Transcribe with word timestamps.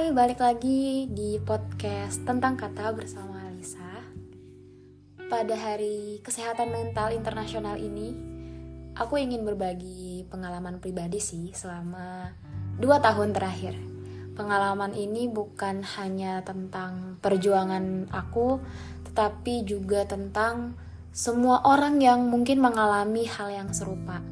Hai, 0.00 0.16
balik 0.16 0.40
lagi 0.40 1.12
di 1.12 1.36
podcast 1.44 2.24
tentang 2.24 2.56
kata 2.56 2.88
bersama 2.96 3.36
Alisa. 3.52 4.00
Pada 5.28 5.52
hari 5.52 6.24
kesehatan 6.24 6.72
mental 6.72 7.12
internasional 7.12 7.76
ini, 7.76 8.16
aku 8.96 9.20
ingin 9.20 9.44
berbagi 9.44 10.24
pengalaman 10.32 10.80
pribadi 10.80 11.20
sih 11.20 11.52
selama 11.52 12.32
dua 12.80 12.96
tahun 13.04 13.36
terakhir. 13.36 13.76
Pengalaman 14.40 14.96
ini 14.96 15.28
bukan 15.28 15.84
hanya 16.00 16.40
tentang 16.48 17.20
perjuangan 17.20 18.08
aku, 18.08 18.56
tetapi 19.04 19.68
juga 19.68 20.08
tentang 20.08 20.80
semua 21.12 21.60
orang 21.68 22.00
yang 22.00 22.24
mungkin 22.24 22.64
mengalami 22.64 23.28
hal 23.28 23.52
yang 23.52 23.68
serupa. 23.76 24.24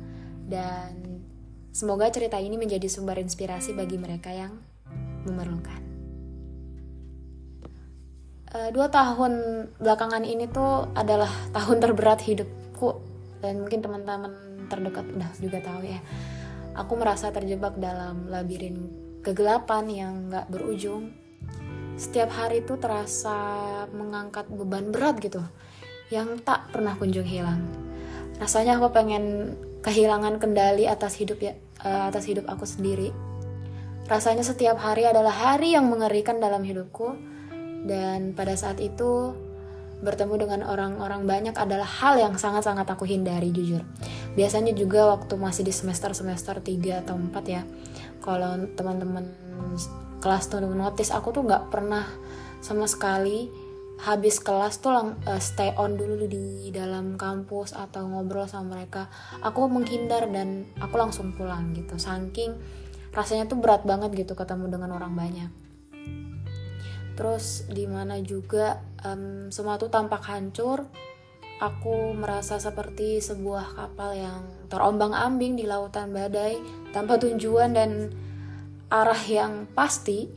Dan 0.49 1.29
semoga 1.77 2.09
cerita 2.09 2.41
ini 2.41 2.57
menjadi 2.57 2.89
sumber 2.89 3.21
inspirasi 3.21 3.77
bagi 3.77 4.01
mereka 4.01 4.33
yang 4.33 4.65
memerlukan. 5.29 5.81
Uh, 8.49 8.73
dua 8.73 8.89
tahun 8.89 9.33
belakangan 9.77 10.25
ini 10.25 10.49
tuh 10.49 10.89
adalah 10.97 11.29
tahun 11.53 11.85
terberat 11.85 12.25
hidupku 12.25 12.97
dan 13.45 13.61
mungkin 13.61 13.85
teman-teman 13.85 14.33
terdekat 14.73 15.05
udah 15.13 15.31
juga 15.37 15.61
tahu 15.61 15.85
ya. 15.85 16.01
Aku 16.73 16.97
merasa 16.97 17.29
terjebak 17.29 17.77
dalam 17.77 18.33
labirin 18.33 18.89
kegelapan 19.21 19.85
yang 19.93 20.13
gak 20.33 20.49
berujung. 20.49 21.13
Setiap 22.01 22.33
hari 22.33 22.65
tuh 22.65 22.81
terasa 22.81 23.37
mengangkat 23.91 24.49
beban 24.49 24.95
berat 24.95 25.21
gitu, 25.21 25.43
yang 26.09 26.41
tak 26.41 26.73
pernah 26.73 26.97
kunjung 26.97 27.27
hilang. 27.27 27.69
Rasanya 28.39 28.79
aku 28.79 28.95
pengen 28.95 29.59
kehilangan 29.83 30.39
kendali 30.41 30.87
atas 30.87 31.19
hidup 31.19 31.43
ya, 31.43 31.53
uh, 31.85 32.09
atas 32.09 32.25
hidup 32.31 32.47
aku 32.47 32.65
sendiri 32.65 33.11
Rasanya 34.09 34.41
setiap 34.41 34.81
hari 34.81 35.05
adalah 35.05 35.31
hari 35.31 35.77
yang 35.77 35.93
mengerikan 35.93 36.41
dalam 36.41 36.65
hidupku 36.65 37.13
dan 37.85 38.33
pada 38.33 38.57
saat 38.57 38.81
itu 38.81 39.37
bertemu 40.01 40.35
dengan 40.49 40.61
orang-orang 40.65 41.29
banyak 41.29 41.53
adalah 41.59 41.85
hal 41.85 42.17
yang 42.17 42.35
sangat-sangat 42.41 42.89
aku 42.89 43.05
hindari 43.05 43.53
jujur. 43.53 43.85
Biasanya 44.33 44.73
juga 44.73 45.13
waktu 45.13 45.37
masih 45.37 45.67
di 45.69 45.77
semester-semester 45.77 46.65
3 46.65 47.05
atau 47.05 47.21
4 47.21 47.37
ya. 47.45 47.69
Kalau 48.25 48.57
teman-teman 48.73 49.29
kelas 50.25 50.49
tuh 50.49 50.65
notice 50.65 51.13
aku 51.13 51.29
tuh 51.29 51.45
nggak 51.45 51.69
pernah 51.69 52.09
sama 52.65 52.89
sekali 52.89 53.69
habis 53.99 54.39
kelas 54.39 54.79
tuh 54.79 54.95
lang 54.95 55.09
uh, 55.27 55.43
stay 55.43 55.75
on 55.75 55.99
dulu 55.99 56.31
di 56.31 56.71
dalam 56.71 57.19
kampus 57.19 57.75
atau 57.75 58.07
ngobrol 58.07 58.47
sama 58.47 58.79
mereka. 58.79 59.11
Aku 59.43 59.67
menghindar 59.67 60.31
dan 60.31 60.71
aku 60.79 60.95
langsung 60.97 61.35
pulang 61.35 61.75
gitu. 61.75 61.99
Saking 61.99 62.55
rasanya 63.13 63.49
tuh 63.49 63.59
berat 63.61 63.85
banget 63.85 64.13
gitu 64.15 64.35
ketemu 64.37 64.69
dengan 64.69 64.91
orang 64.97 65.15
banyak. 65.17 65.51
Terus 67.19 67.67
di 67.67 67.83
mana 67.91 68.23
juga 68.23 68.79
um, 69.03 69.51
semua 69.51 69.75
tuh 69.75 69.91
tampak 69.91 70.23
hancur. 70.31 70.87
Aku 71.59 72.15
merasa 72.15 72.63
seperti 72.63 73.19
sebuah 73.19 73.75
kapal 73.75 74.15
yang 74.15 74.47
terombang 74.71 75.11
ambing 75.11 75.59
di 75.59 75.67
lautan 75.67 76.15
badai 76.15 76.63
tanpa 76.95 77.19
tujuan 77.19 77.75
dan 77.75 78.15
arah 78.87 79.19
yang 79.27 79.67
pasti. 79.75 80.31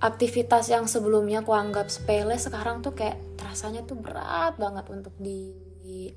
Aktivitas 0.00 0.66
yang 0.72 0.90
sebelumnya 0.90 1.46
aku 1.46 1.54
anggap 1.54 1.86
sepele 1.92 2.34
sekarang 2.40 2.82
tuh 2.82 2.96
kayak 2.96 3.20
rasanya 3.38 3.86
tuh 3.86 4.00
berat 4.00 4.58
banget 4.58 4.88
untuk 4.90 5.12
diambil 5.20 6.16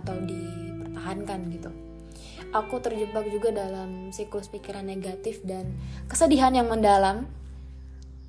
atau 0.00 0.16
dipertahankan 0.16 1.40
gitu 1.52 1.85
aku 2.52 2.78
terjebak 2.82 3.26
juga 3.30 3.50
dalam 3.50 4.10
siklus 4.14 4.50
pikiran 4.50 4.86
negatif 4.86 5.42
dan 5.42 5.74
kesedihan 6.06 6.54
yang 6.54 6.70
mendalam. 6.70 7.26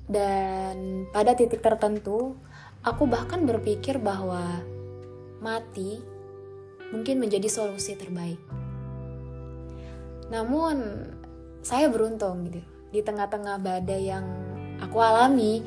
Dan 0.08 1.04
pada 1.12 1.36
titik 1.36 1.60
tertentu, 1.60 2.32
aku 2.80 3.04
bahkan 3.04 3.44
berpikir 3.44 4.00
bahwa 4.00 4.64
mati 5.44 6.00
mungkin 6.88 7.20
menjadi 7.20 7.46
solusi 7.46 7.92
terbaik. 7.92 8.40
Namun, 10.32 10.80
saya 11.60 11.92
beruntung 11.92 12.48
gitu. 12.48 12.64
Di 12.88 13.04
tengah-tengah 13.04 13.60
badai 13.60 14.08
yang 14.08 14.24
aku 14.80 14.96
alami, 14.96 15.60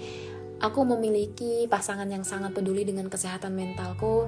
aku 0.58 0.81
memiliki 0.86 1.70
pasangan 1.70 2.09
yang 2.09 2.25
sangat 2.25 2.54
peduli 2.58 2.81
dengan 2.81 3.09
kesehatan 3.09 3.54
mentalku 3.54 4.25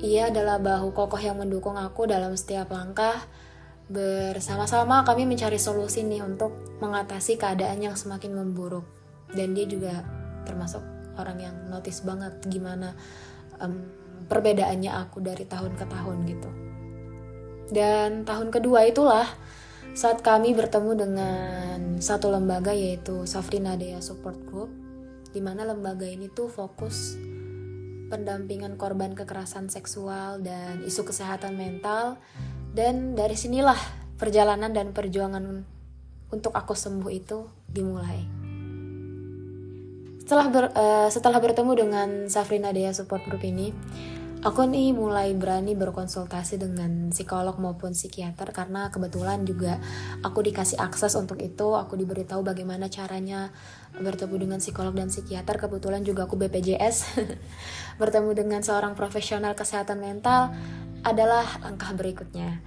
ia 0.00 0.32
adalah 0.32 0.56
bahu 0.56 0.96
kokoh 0.96 1.20
yang 1.20 1.36
mendukung 1.36 1.76
aku 1.76 2.08
dalam 2.08 2.32
setiap 2.32 2.72
langkah. 2.72 3.20
Bersama-sama 3.90 5.04
kami 5.04 5.28
mencari 5.28 5.60
solusi 5.60 6.06
nih 6.06 6.24
untuk 6.24 6.80
mengatasi 6.80 7.36
keadaan 7.36 7.84
yang 7.84 7.96
semakin 7.98 8.32
memburuk. 8.32 8.86
Dan 9.28 9.52
dia 9.52 9.68
juga 9.68 10.00
termasuk 10.48 10.80
orang 11.20 11.38
yang 11.38 11.56
notice 11.68 12.00
banget 12.00 12.32
gimana 12.48 12.96
um, 13.60 13.84
perbedaannya 14.26 14.88
aku 15.04 15.20
dari 15.20 15.44
tahun 15.44 15.76
ke 15.76 15.84
tahun 15.84 16.18
gitu. 16.26 16.50
Dan 17.70 18.24
tahun 18.24 18.48
kedua 18.50 18.88
itulah 18.88 19.28
saat 19.92 20.22
kami 20.22 20.54
bertemu 20.54 20.92
dengan 20.96 21.78
satu 21.98 22.30
lembaga 22.30 22.70
yaitu 22.70 23.26
Safrina 23.26 23.74
Dea 23.74 23.98
Support 23.98 24.38
Group 24.48 24.70
di 25.30 25.38
mana 25.42 25.62
lembaga 25.66 26.06
ini 26.06 26.30
tuh 26.30 26.50
fokus 26.50 27.14
pendampingan 28.10 28.74
korban 28.74 29.14
kekerasan 29.14 29.70
seksual 29.70 30.42
dan 30.42 30.82
isu 30.82 31.06
kesehatan 31.06 31.54
mental 31.54 32.18
dan 32.74 33.14
dari 33.14 33.38
sinilah 33.38 33.78
perjalanan 34.18 34.74
dan 34.74 34.90
perjuangan 34.90 35.64
untuk 36.30 36.52
aku 36.52 36.74
sembuh 36.74 37.10
itu 37.14 37.46
dimulai. 37.70 38.20
Setelah 40.20 40.46
ber, 40.46 40.64
uh, 40.70 41.08
setelah 41.10 41.38
bertemu 41.42 41.72
dengan 41.74 42.08
Safrina 42.30 42.70
Dea 42.70 42.94
Support 42.94 43.26
Group 43.26 43.42
ini, 43.42 43.74
aku 44.40 44.64
nih 44.64 44.96
mulai 44.96 45.36
berani 45.36 45.76
berkonsultasi 45.76 46.56
dengan 46.56 47.12
psikolog 47.12 47.60
maupun 47.60 47.92
psikiater 47.92 48.56
karena 48.56 48.88
kebetulan 48.88 49.44
juga 49.44 49.76
aku 50.24 50.40
dikasih 50.40 50.80
akses 50.80 51.12
untuk 51.12 51.36
itu. 51.44 51.76
Aku 51.76 52.00
diberitahu 52.00 52.40
bagaimana 52.40 52.88
caranya 52.88 53.52
bertemu 53.92 54.48
dengan 54.48 54.58
psikolog 54.64 54.96
dan 54.96 55.12
psikiater. 55.12 55.60
Kebetulan 55.60 56.00
juga 56.08 56.24
aku 56.24 56.40
BPJS 56.40 57.20
bertemu 58.00 58.32
dengan 58.32 58.60
seorang 58.64 58.96
profesional 58.96 59.52
kesehatan 59.52 60.00
mental 60.00 60.56
adalah 61.04 61.44
langkah 61.60 61.92
berikutnya. 61.92 62.64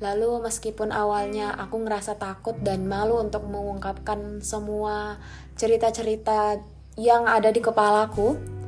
Lalu 0.00 0.46
meskipun 0.46 0.94
awalnya 0.94 1.52
aku 1.58 1.76
ngerasa 1.82 2.16
takut 2.16 2.56
dan 2.62 2.86
malu 2.86 3.20
untuk 3.20 3.44
mengungkapkan 3.50 4.40
semua 4.40 5.20
cerita-cerita 5.60 6.56
yang 6.96 7.28
ada 7.28 7.52
di 7.52 7.60
kepalaku, 7.60 8.59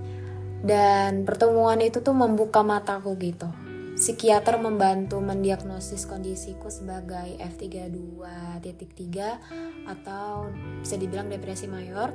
dan 0.63 1.27
pertemuan 1.27 1.83
itu 1.83 1.99
tuh 1.99 2.15
membuka 2.15 2.63
mataku 2.63 3.19
gitu. 3.19 3.51
Psikiater 3.99 4.63
membantu 4.63 5.21
mendiagnosis 5.21 6.09
kondisiku 6.09 6.73
sebagai 6.73 7.37
F32.3 7.39 9.87
atau 9.91 10.49
bisa 10.81 10.97
dibilang 10.97 11.29
depresi 11.29 11.69
mayor. 11.69 12.15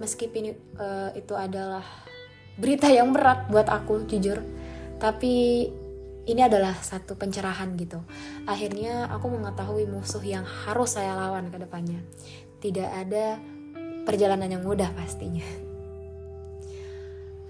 Meskipun 0.00 0.56
uh, 0.80 1.12
itu 1.14 1.36
adalah 1.36 1.84
berita 2.58 2.90
yang 2.90 3.14
berat 3.14 3.46
buat 3.52 3.68
aku 3.68 4.06
jujur. 4.08 4.40
Tapi 4.98 5.68
ini 6.26 6.42
adalah 6.42 6.74
satu 6.74 7.14
pencerahan 7.14 7.76
gitu. 7.76 8.02
Akhirnya 8.48 9.06
aku 9.12 9.28
mengetahui 9.30 9.86
musuh 9.86 10.24
yang 10.24 10.44
harus 10.44 10.90
saya 10.96 11.14
lawan 11.14 11.52
ke 11.52 11.58
depannya. 11.60 12.00
Tidak 12.58 12.88
ada 12.88 13.38
perjalanan 14.02 14.50
yang 14.58 14.66
mudah 14.66 14.90
pastinya 14.96 15.71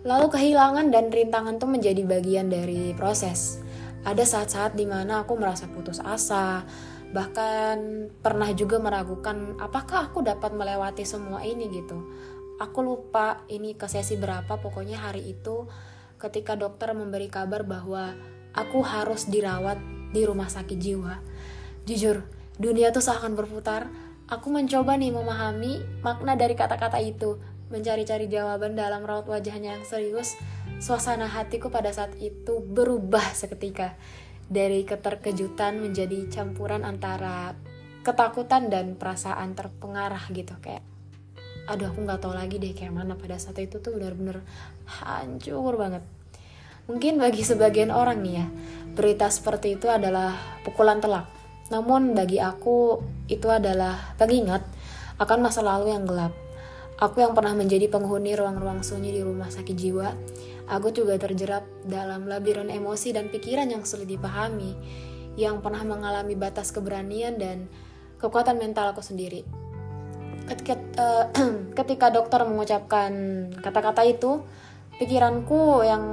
Lalu 0.03 0.27
kehilangan 0.35 0.91
dan 0.91 1.15
rintangan 1.15 1.63
tuh 1.63 1.71
menjadi 1.71 2.03
bagian 2.03 2.51
dari 2.51 2.91
proses. 2.99 3.63
Ada 4.03 4.27
saat-saat 4.27 4.75
di 4.75 4.83
mana 4.83 5.23
aku 5.23 5.39
merasa 5.39 5.71
putus 5.71 6.03
asa, 6.03 6.67
bahkan 7.15 8.11
pernah 8.19 8.51
juga 8.51 8.83
meragukan 8.83 9.55
apakah 9.63 10.11
aku 10.11 10.27
dapat 10.27 10.51
melewati 10.59 11.07
semua 11.07 11.47
ini 11.47 11.71
gitu. 11.71 12.03
Aku 12.59 12.83
lupa 12.83 13.47
ini 13.47 13.79
ke 13.79 13.87
sesi 13.87 14.19
berapa, 14.19 14.59
pokoknya 14.59 14.99
hari 14.99 15.39
itu 15.39 15.71
ketika 16.19 16.59
dokter 16.59 16.91
memberi 16.95 17.31
kabar 17.31 17.63
bahwa 17.63 18.15
aku 18.59 18.83
harus 18.83 19.31
dirawat 19.31 19.79
di 20.11 20.27
rumah 20.27 20.51
sakit 20.51 20.79
jiwa. 20.83 21.23
Jujur, 21.87 22.27
dunia 22.59 22.91
tuh 22.91 23.07
seakan 23.07 23.39
berputar. 23.39 23.87
Aku 24.27 24.49
mencoba 24.51 24.99
nih 24.99 25.15
memahami 25.15 26.03
makna 26.03 26.39
dari 26.39 26.55
kata-kata 26.55 26.99
itu, 27.03 27.37
mencari-cari 27.73 28.29
jawaban 28.29 28.77
dalam 28.77 29.03
raut 29.03 29.25
wajahnya 29.25 29.81
yang 29.81 29.85
serius, 29.89 30.37
suasana 30.79 31.27
hatiku 31.27 31.73
pada 31.73 31.89
saat 31.91 32.13
itu 32.21 32.61
berubah 32.61 33.33
seketika. 33.33 33.97
Dari 34.53 34.85
keterkejutan 34.85 35.81
menjadi 35.81 36.29
campuran 36.29 36.85
antara 36.85 37.57
ketakutan 38.05 38.69
dan 38.69 39.01
perasaan 39.01 39.57
terpengarah 39.57 40.21
gitu 40.35 40.53
kayak 40.61 40.85
aduh 41.71 41.95
aku 41.95 42.03
nggak 42.03 42.19
tahu 42.19 42.35
lagi 42.35 42.59
deh 42.59 42.75
kayak 42.75 42.91
mana 42.91 43.15
pada 43.15 43.39
saat 43.39 43.55
itu 43.63 43.79
tuh 43.79 43.95
bener-bener 43.95 44.43
hancur 44.83 45.79
banget 45.79 46.03
mungkin 46.91 47.23
bagi 47.23 47.47
sebagian 47.47 47.95
orang 47.95 48.19
nih 48.19 48.43
ya 48.43 48.47
berita 48.99 49.31
seperti 49.31 49.79
itu 49.79 49.87
adalah 49.87 50.35
pukulan 50.67 50.99
telak 50.99 51.31
namun 51.71 52.13
bagi 52.13 52.37
aku 52.37 53.01
itu 53.31 53.49
adalah 53.49 54.19
pengingat 54.21 54.61
akan 55.17 55.39
masa 55.41 55.63
lalu 55.63 55.95
yang 55.95 56.05
gelap. 56.05 56.35
Aku 57.01 57.25
yang 57.25 57.33
pernah 57.33 57.57
menjadi 57.57 57.89
penghuni 57.89 58.37
ruang-ruang 58.37 58.85
sunyi 58.85 59.17
di 59.17 59.25
rumah 59.25 59.49
sakit 59.49 59.75
jiwa, 59.75 60.13
aku 60.69 60.93
juga 60.93 61.17
terjerap 61.17 61.65
dalam 61.89 62.29
labirin 62.29 62.69
emosi 62.69 63.17
dan 63.17 63.33
pikiran 63.33 63.67
yang 63.73 63.83
sulit 63.83 64.07
dipahami, 64.07 64.77
yang 65.41 65.65
pernah 65.65 65.83
mengalami 65.83 66.37
batas 66.37 66.71
keberanian 66.71 67.41
dan 67.41 67.67
kekuatan 68.21 68.61
mental 68.61 68.93
aku 68.93 69.01
sendiri. 69.01 69.43
Ketika, 70.47 70.75
uh, 71.01 71.27
ketika 71.79 72.13
dokter 72.13 72.45
mengucapkan 72.45 73.13
kata-kata 73.59 74.05
itu, 74.07 74.45
pikiranku 75.01 75.83
yang 75.83 76.05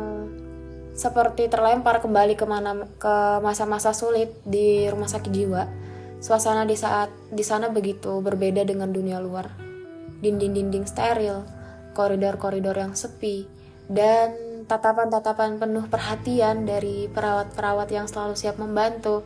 seperti 0.95 1.47
terlempar 1.47 2.01
kembali 2.03 2.35
ke 2.35 2.43
mana 2.43 2.87
ke 2.99 3.15
masa-masa 3.39 3.95
sulit 3.95 4.35
di 4.43 4.89
rumah 4.89 5.07
sakit 5.07 5.31
jiwa. 5.31 5.63
Suasana 6.19 6.67
di 6.67 6.75
saat 6.75 7.07
di 7.31 7.45
sana 7.47 7.71
begitu 7.71 8.19
berbeda 8.19 8.67
dengan 8.67 8.91
dunia 8.91 9.23
luar. 9.23 9.69
Dinding-dinding 10.19 10.86
steril, 10.86 11.48
koridor-koridor 11.95 12.75
yang 12.75 12.94
sepi, 12.95 13.48
dan 13.89 14.36
tatapan-tatapan 14.69 15.57
penuh 15.57 15.89
perhatian 15.89 16.68
dari 16.68 17.10
perawat-perawat 17.10 17.89
yang 17.89 18.06
selalu 18.06 18.38
siap 18.38 18.62
membantu. 18.62 19.25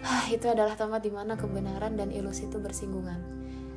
Ah, 0.00 0.24
itu 0.32 0.48
adalah 0.48 0.78
tempat 0.78 1.04
di 1.04 1.12
mana 1.12 1.36
kebenaran 1.36 1.98
dan 1.98 2.08
ilusi 2.14 2.48
itu 2.48 2.56
bersinggungan, 2.56 3.20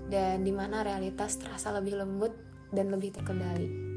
dan 0.07 0.45
di 0.45 0.53
mana 0.55 0.85
realitas 0.85 1.35
terasa 1.35 1.73
lebih 1.75 1.99
lembut 1.99 2.31
dan 2.71 2.93
lebih 2.93 3.11
terkendali. 3.11 3.89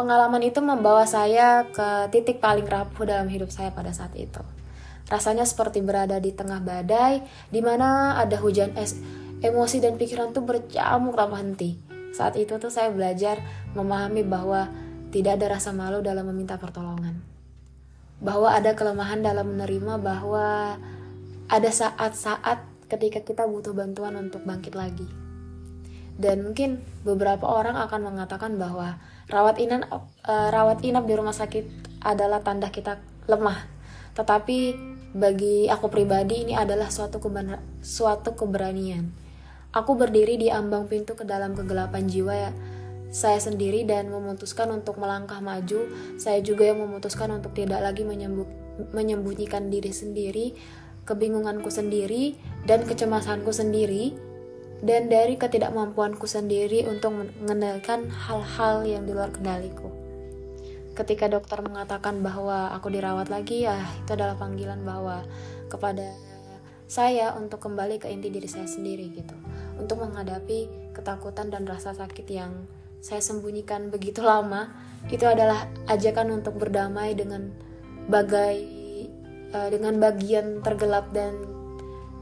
Pengalaman 0.00 0.40
itu 0.40 0.64
membawa 0.64 1.04
saya 1.04 1.68
ke 1.68 2.08
titik 2.08 2.40
paling 2.40 2.64
rapuh 2.64 3.04
dalam 3.04 3.28
hidup 3.28 3.52
saya 3.52 3.68
pada 3.68 3.92
saat 3.92 4.16
itu. 4.16 4.40
Rasanya 5.12 5.44
seperti 5.44 5.84
berada 5.84 6.16
di 6.16 6.32
tengah 6.32 6.62
badai, 6.62 7.20
di 7.52 7.60
mana 7.60 8.16
ada 8.16 8.40
hujan 8.40 8.72
es, 8.80 8.96
emosi 9.40 9.80
dan 9.80 9.96
pikiran 9.96 10.32
tuh 10.32 10.44
bercamuk 10.44 11.16
tanpa 11.16 11.40
henti. 11.40 11.80
Saat 12.12 12.36
itu 12.36 12.56
tuh 12.60 12.72
saya 12.72 12.92
belajar 12.92 13.40
memahami 13.72 14.24
bahwa 14.24 14.68
tidak 15.10 15.40
ada 15.40 15.58
rasa 15.58 15.74
malu 15.74 16.04
dalam 16.04 16.28
meminta 16.28 16.60
pertolongan. 16.60 17.18
Bahwa 18.20 18.52
ada 18.52 18.76
kelemahan 18.76 19.24
dalam 19.24 19.56
menerima 19.56 19.96
bahwa 19.96 20.76
ada 21.50 21.70
saat-saat 21.70 22.62
ketika 22.86 23.24
kita 23.24 23.42
butuh 23.48 23.72
bantuan 23.72 24.14
untuk 24.20 24.44
bangkit 24.44 24.76
lagi. 24.76 25.08
Dan 26.20 26.44
mungkin 26.44 26.84
beberapa 27.00 27.48
orang 27.48 27.80
akan 27.80 28.12
mengatakan 28.12 28.60
bahwa 28.60 29.00
rawat 29.30 29.56
inap 29.62 29.88
uh, 30.26 30.48
rawat 30.50 30.82
inap 30.82 31.06
di 31.06 31.14
rumah 31.16 31.32
sakit 31.32 31.64
adalah 32.02 32.42
tanda 32.42 32.68
kita 32.68 32.98
lemah 33.30 33.56
tetapi 34.18 34.74
bagi 35.14 35.70
aku 35.70 35.86
pribadi 35.86 36.44
ini 36.44 36.54
adalah 36.58 36.90
suatu 36.90 37.22
suatu 37.80 38.34
keberanian 38.34 39.29
aku 39.74 39.98
berdiri 39.98 40.38
di 40.38 40.48
ambang 40.50 40.86
pintu 40.90 41.14
ke 41.14 41.22
dalam 41.26 41.54
kegelapan 41.54 42.06
jiwa 42.06 42.34
ya 42.34 42.52
saya 43.10 43.42
sendiri 43.42 43.82
dan 43.82 44.06
memutuskan 44.06 44.70
untuk 44.70 45.02
melangkah 45.02 45.42
maju 45.42 45.90
saya 46.14 46.38
juga 46.42 46.70
yang 46.70 46.78
memutuskan 46.78 47.34
untuk 47.34 47.50
tidak 47.58 47.82
lagi 47.82 48.06
menyembunyikan 48.94 49.66
diri 49.66 49.90
sendiri 49.90 50.54
kebingunganku 51.10 51.74
sendiri 51.74 52.38
dan 52.70 52.86
kecemasanku 52.86 53.50
sendiri 53.50 54.14
dan 54.80 55.12
dari 55.12 55.36
ketidakmampuanku 55.36 56.24
sendiri 56.24 56.88
untuk 56.88 57.12
mengendalikan 57.12 58.08
hal-hal 58.08 58.86
yang 58.88 59.04
di 59.04 59.12
luar 59.12 59.28
kendaliku. 59.28 59.92
Ketika 60.96 61.28
dokter 61.28 61.60
mengatakan 61.60 62.24
bahwa 62.24 62.72
aku 62.72 62.92
dirawat 62.92 63.28
lagi, 63.28 63.68
ya 63.68 63.76
itu 64.00 64.10
adalah 64.16 64.36
panggilan 64.40 64.80
bahwa 64.84 65.24
kepada 65.68 66.16
saya 66.90 67.38
untuk 67.38 67.62
kembali 67.62 68.02
ke 68.02 68.10
inti 68.10 68.34
diri 68.34 68.50
saya 68.50 68.66
sendiri 68.66 69.14
gitu. 69.14 69.38
Untuk 69.78 70.02
menghadapi 70.02 70.90
ketakutan 70.90 71.46
dan 71.54 71.62
rasa 71.62 71.94
sakit 71.94 72.26
yang 72.26 72.66
saya 72.98 73.22
sembunyikan 73.22 73.94
begitu 73.94 74.26
lama, 74.26 74.74
itu 75.06 75.22
adalah 75.22 75.70
ajakan 75.86 76.42
untuk 76.42 76.58
berdamai 76.58 77.14
dengan 77.14 77.54
bagai 78.10 78.58
uh, 79.54 79.68
dengan 79.70 80.02
bagian 80.02 80.66
tergelap 80.66 81.14
dan 81.14 81.38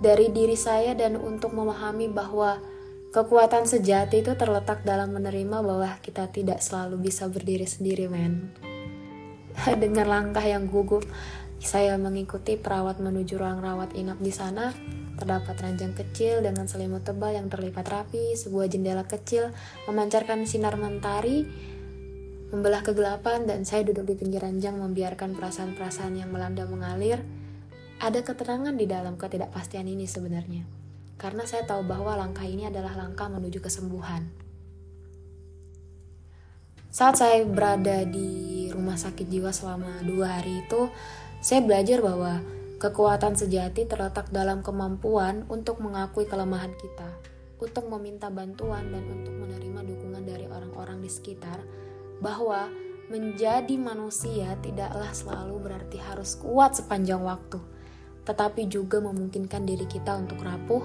dari 0.05 0.29
diri 0.31 0.55
saya 0.55 0.93
dan 0.93 1.17
untuk 1.17 1.56
memahami 1.56 2.12
bahwa 2.12 2.61
kekuatan 3.11 3.64
sejati 3.64 4.21
itu 4.21 4.37
terletak 4.37 4.85
dalam 4.85 5.17
menerima 5.17 5.64
bahwa 5.64 5.97
kita 6.05 6.29
tidak 6.29 6.61
selalu 6.61 7.09
bisa 7.09 7.25
berdiri 7.26 7.64
sendiri, 7.64 8.05
men. 8.06 8.53
Dengan 9.82 10.06
langkah 10.06 10.44
yang 10.44 10.71
gugup, 10.71 11.03
saya 11.59 11.99
mengikuti 11.99 12.55
perawat 12.55 13.03
menuju 13.03 13.35
ruang 13.39 13.59
rawat 13.59 13.95
inap 13.99 14.23
di 14.23 14.31
sana. 14.31 14.71
Terdapat 15.19 15.59
ranjang 15.59 15.99
kecil 15.99 16.47
dengan 16.47 16.71
selimut 16.71 17.03
tebal 17.03 17.35
yang 17.35 17.51
terlipat 17.51 17.91
rapi, 17.91 18.39
sebuah 18.39 18.71
jendela 18.71 19.03
kecil 19.03 19.51
memancarkan 19.91 20.47
sinar 20.47 20.79
mentari, 20.79 21.43
membelah 22.55 22.87
kegelapan, 22.87 23.43
dan 23.43 23.67
saya 23.67 23.83
duduk 23.83 24.07
di 24.07 24.15
pinggir 24.15 24.39
ranjang 24.39 24.79
membiarkan 24.79 25.35
perasaan-perasaan 25.35 26.23
yang 26.23 26.31
melanda 26.31 26.63
mengalir 26.71 27.19
ada 27.99 28.23
keterangan 28.23 28.71
di 28.71 28.87
dalam 28.87 29.19
ketidakpastian 29.19 29.91
ini 29.91 30.07
sebenarnya. 30.07 30.63
Karena 31.19 31.43
saya 31.43 31.67
tahu 31.67 31.83
bahwa 31.83 32.15
langkah 32.15 32.47
ini 32.47 32.71
adalah 32.71 32.95
langkah 32.95 33.27
menuju 33.27 33.59
kesembuhan. 33.59 34.31
Saat 36.89 37.19
saya 37.19 37.43
berada 37.43 38.07
di 38.07 38.71
rumah 38.71 38.95
sakit 38.95 39.27
jiwa 39.27 39.51
selama 39.51 40.07
dua 40.07 40.39
hari 40.39 40.63
itu, 40.63 40.89
saya 41.38 41.61
belajar 41.62 42.02
bahwa 42.02 42.43
kekuatan 42.79 43.35
sejati 43.35 43.87
terletak 43.87 44.31
dalam 44.31 44.62
kemampuan 44.62 45.46
untuk 45.50 45.82
mengakui 45.82 46.26
kelemahan 46.26 46.75
kita, 46.79 47.08
untuk 47.58 47.90
meminta 47.90 48.31
bantuan 48.31 48.90
dan 48.90 49.02
untuk 49.06 49.35
menerima 49.35 49.81
dukungan 49.82 50.23
dari 50.23 50.46
orang-orang 50.46 51.02
di 51.02 51.11
sekitar, 51.11 51.58
bahwa 52.23 52.70
menjadi 53.08 53.75
manusia 53.81 54.55
tidaklah 54.61 55.11
selalu 55.11 55.56
berarti 55.64 55.96
harus 55.99 56.37
kuat 56.38 56.76
sepanjang 56.76 57.25
waktu 57.25 57.79
tetapi 58.29 58.69
juga 58.69 59.00
memungkinkan 59.00 59.64
diri 59.64 59.88
kita 59.88 60.12
untuk 60.20 60.44
rapuh, 60.44 60.85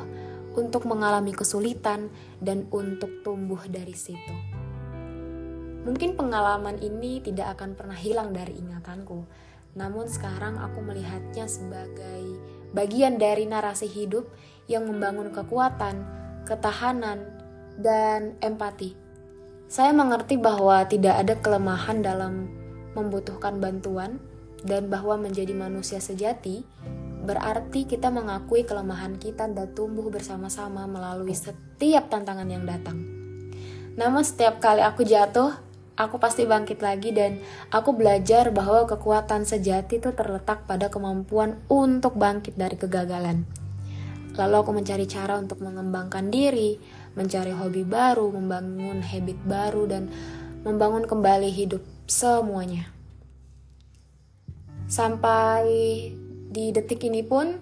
untuk 0.55 0.87
mengalami 0.87 1.35
kesulitan, 1.35 2.07
dan 2.39 2.71
untuk 2.71 3.19
tumbuh 3.19 3.59
dari 3.67 3.91
situ. 3.91 4.31
Mungkin 5.83 6.15
pengalaman 6.15 6.79
ini 6.79 7.19
tidak 7.19 7.59
akan 7.59 7.75
pernah 7.75 7.99
hilang 7.99 8.31
dari 8.31 8.55
ingatanku, 8.55 9.27
namun 9.73 10.05
sekarang 10.05 10.57
aku 10.61 10.81
melihatnya 10.81 11.49
sebagai 11.49 12.37
bagian 12.73 13.21
dari 13.21 13.45
narasi 13.45 13.89
hidup 13.89 14.29
yang 14.69 14.89
membangun 14.89 15.29
kekuatan, 15.33 16.05
ketahanan, 16.45 17.25
dan 17.77 18.37
empati. 18.39 18.93
Saya 19.69 19.89
mengerti 19.93 20.37
bahwa 20.37 20.85
tidak 20.85 21.25
ada 21.25 21.33
kelemahan 21.41 22.05
dalam 22.05 22.49
membutuhkan 22.93 23.57
bantuan, 23.57 24.21
dan 24.63 24.87
bahwa 24.87 25.19
menjadi 25.19 25.51
manusia 25.51 25.99
sejati 25.99 26.63
berarti 27.23 27.87
kita 27.87 28.11
mengakui 28.11 28.67
kelemahan 28.67 29.15
kita 29.15 29.47
dan 29.51 29.71
tumbuh 29.71 30.11
bersama-sama 30.11 30.87
melalui 30.87 31.35
setiap 31.35 32.11
tantangan 32.11 32.47
yang 32.47 32.67
datang. 32.67 32.99
Namun 33.95 34.27
setiap 34.27 34.59
kali 34.59 34.83
aku 34.83 35.07
jatuh, 35.07 35.55
aku 35.93 36.17
pasti 36.17 36.49
bangkit 36.49 36.81
lagi 36.81 37.13
dan 37.13 37.37
aku 37.69 37.93
belajar 37.93 38.49
bahwa 38.49 38.89
kekuatan 38.89 39.45
sejati 39.45 40.01
itu 40.01 40.09
terletak 40.13 40.65
pada 40.65 40.89
kemampuan 40.89 41.61
untuk 41.69 42.17
bangkit 42.17 42.57
dari 42.57 42.77
kegagalan. 42.77 43.45
Lalu 44.33 44.55
aku 44.57 44.71
mencari 44.73 45.05
cara 45.05 45.37
untuk 45.37 45.61
mengembangkan 45.61 46.33
diri, 46.33 46.81
mencari 47.13 47.53
hobi 47.53 47.85
baru, 47.85 48.33
membangun 48.33 49.05
habit 49.05 49.39
baru 49.45 49.85
dan 49.85 50.09
membangun 50.65 51.05
kembali 51.05 51.53
hidup 51.53 51.85
semuanya. 52.09 52.89
Sampai 54.89 55.69
di 56.49 56.73
detik 56.73 57.05
ini 57.05 57.21
pun, 57.21 57.53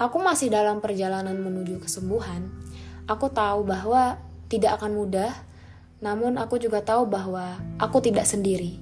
aku 0.00 0.16
masih 0.24 0.48
dalam 0.48 0.80
perjalanan 0.80 1.36
menuju 1.36 1.84
kesembuhan. 1.84 2.48
Aku 3.04 3.28
tahu 3.28 3.68
bahwa 3.68 4.16
tidak 4.48 4.80
akan 4.80 4.96
mudah, 4.96 5.32
namun 6.00 6.40
aku 6.40 6.56
juga 6.56 6.80
tahu 6.80 7.08
bahwa 7.08 7.60
aku 7.76 8.00
tidak 8.00 8.24
sendiri. 8.24 8.80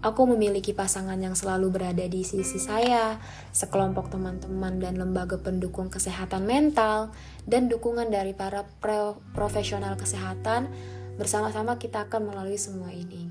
Aku 0.00 0.24
memiliki 0.24 0.72
pasangan 0.72 1.20
yang 1.20 1.36
selalu 1.36 1.76
berada 1.76 2.00
di 2.08 2.24
sisi 2.24 2.56
saya, 2.56 3.20
sekelompok 3.52 4.08
teman-teman 4.08 4.80
dan 4.80 4.96
lembaga 4.96 5.36
pendukung 5.36 5.92
kesehatan 5.92 6.48
mental, 6.48 7.12
dan 7.44 7.68
dukungan 7.68 8.08
dari 8.08 8.32
para 8.32 8.64
pro 8.80 9.20
profesional 9.36 10.00
kesehatan. 10.00 10.72
Bersama-sama 11.20 11.76
kita 11.76 12.08
akan 12.08 12.32
melalui 12.32 12.56
semua 12.56 12.88
ini. 12.96 13.28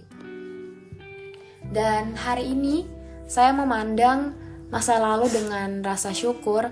Dan 1.73 2.13
hari 2.13 2.53
ini 2.53 2.85
saya 3.25 3.49
memandang 3.49 4.37
masa 4.69 5.01
lalu 5.01 5.25
dengan 5.33 5.81
rasa 5.81 6.13
syukur 6.13 6.69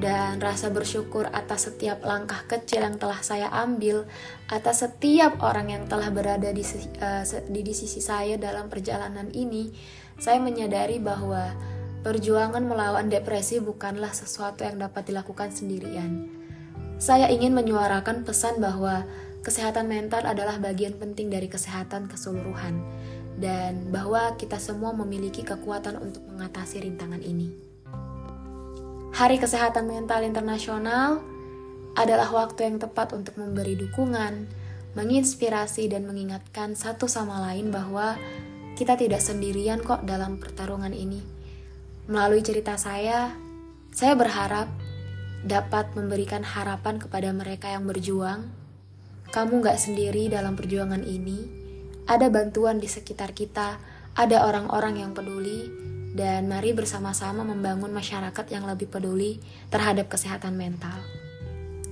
dan 0.00 0.40
rasa 0.40 0.72
bersyukur 0.72 1.28
atas 1.28 1.68
setiap 1.68 2.00
langkah 2.00 2.48
kecil 2.48 2.80
yang 2.80 2.96
telah 2.96 3.20
saya 3.20 3.52
ambil, 3.52 4.08
atas 4.48 4.80
setiap 4.80 5.44
orang 5.44 5.76
yang 5.76 5.84
telah 5.84 6.08
berada 6.08 6.48
di, 6.50 6.64
uh, 7.04 7.22
di, 7.52 7.60
di 7.60 7.74
sisi 7.76 8.00
saya 8.00 8.40
dalam 8.40 8.72
perjalanan 8.72 9.28
ini, 9.36 9.68
saya 10.16 10.40
menyadari 10.40 10.96
bahwa 10.96 11.52
perjuangan 12.00 12.64
melawan 12.64 13.12
depresi 13.12 13.60
bukanlah 13.60 14.10
sesuatu 14.16 14.64
yang 14.64 14.80
dapat 14.80 15.12
dilakukan 15.12 15.52
sendirian. 15.52 16.32
Saya 16.96 17.28
ingin 17.28 17.52
menyuarakan 17.52 18.24
pesan 18.24 18.56
bahwa 18.56 19.04
kesehatan 19.44 19.88
mental 19.88 20.24
adalah 20.24 20.56
bagian 20.56 20.96
penting 20.96 21.28
dari 21.28 21.48
kesehatan 21.48 22.08
keseluruhan 22.08 22.80
dan 23.40 23.88
bahwa 23.88 24.36
kita 24.36 24.56
semua 24.60 24.92
memiliki 24.92 25.44
kekuatan 25.44 25.96
untuk 25.96 26.24
mengatasi 26.28 26.84
rintangan 26.84 27.20
ini. 27.24 27.69
Hari 29.10 29.42
Kesehatan 29.42 29.90
Mental 29.90 30.22
Internasional 30.22 31.18
adalah 31.98 32.30
waktu 32.30 32.70
yang 32.70 32.78
tepat 32.78 33.10
untuk 33.10 33.34
memberi 33.42 33.74
dukungan, 33.74 34.46
menginspirasi 34.94 35.90
dan 35.90 36.06
mengingatkan 36.06 36.78
satu 36.78 37.10
sama 37.10 37.42
lain 37.50 37.74
bahwa 37.74 38.14
kita 38.78 38.94
tidak 38.94 39.18
sendirian 39.18 39.82
kok 39.82 40.06
dalam 40.06 40.38
pertarungan 40.38 40.94
ini. 40.94 41.26
Melalui 42.06 42.38
cerita 42.46 42.78
saya, 42.78 43.34
saya 43.90 44.14
berharap 44.14 44.70
dapat 45.42 45.90
memberikan 45.98 46.46
harapan 46.46 47.02
kepada 47.02 47.34
mereka 47.34 47.66
yang 47.66 47.90
berjuang. 47.90 48.46
Kamu 49.34 49.58
gak 49.58 49.82
sendiri 49.82 50.30
dalam 50.30 50.54
perjuangan 50.54 51.02
ini. 51.02 51.50
Ada 52.06 52.30
bantuan 52.30 52.78
di 52.78 52.86
sekitar 52.86 53.34
kita, 53.34 53.74
ada 54.14 54.46
orang-orang 54.46 55.02
yang 55.02 55.10
peduli, 55.14 55.89
dan 56.10 56.50
mari 56.50 56.74
bersama-sama 56.74 57.46
membangun 57.46 57.94
masyarakat 57.94 58.46
yang 58.50 58.66
lebih 58.66 58.90
peduli 58.90 59.38
terhadap 59.70 60.10
kesehatan 60.10 60.58
mental. 60.58 60.98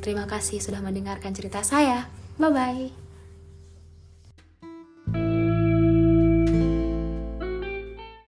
Terima 0.02 0.26
kasih 0.26 0.62
sudah 0.62 0.82
mendengarkan 0.82 1.34
cerita 1.34 1.62
saya. 1.62 2.10
Bye 2.38 2.50
bye. 2.54 3.07